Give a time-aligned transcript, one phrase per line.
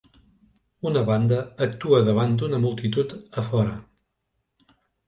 [0.91, 3.79] Una banda actua davant d'una multitud a fora